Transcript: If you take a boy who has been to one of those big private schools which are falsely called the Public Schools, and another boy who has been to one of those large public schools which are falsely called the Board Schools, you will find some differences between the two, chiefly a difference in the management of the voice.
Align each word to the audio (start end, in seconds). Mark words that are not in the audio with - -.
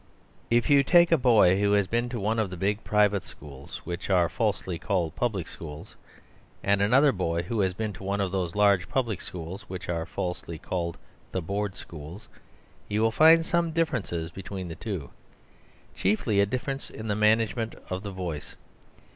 If 0.49 0.67
you 0.67 0.81
take 0.81 1.11
a 1.11 1.15
boy 1.19 1.59
who 1.59 1.73
has 1.73 1.85
been 1.85 2.09
to 2.09 2.19
one 2.19 2.39
of 2.39 2.49
those 2.49 2.57
big 2.57 2.83
private 2.83 3.23
schools 3.23 3.85
which 3.85 4.09
are 4.09 4.29
falsely 4.29 4.79
called 4.79 5.13
the 5.13 5.19
Public 5.19 5.47
Schools, 5.47 5.95
and 6.63 6.81
another 6.81 7.11
boy 7.11 7.43
who 7.43 7.59
has 7.59 7.75
been 7.75 7.93
to 7.93 8.03
one 8.03 8.19
of 8.19 8.31
those 8.31 8.55
large 8.55 8.89
public 8.89 9.21
schools 9.21 9.69
which 9.69 9.89
are 9.89 10.07
falsely 10.07 10.57
called 10.57 10.97
the 11.33 11.41
Board 11.43 11.75
Schools, 11.75 12.29
you 12.89 12.99
will 12.99 13.11
find 13.11 13.45
some 13.45 13.69
differences 13.73 14.31
between 14.31 14.69
the 14.69 14.75
two, 14.75 15.11
chiefly 15.95 16.39
a 16.39 16.47
difference 16.47 16.89
in 16.89 17.07
the 17.07 17.15
management 17.15 17.75
of 17.91 18.01
the 18.01 18.09
voice. 18.09 18.55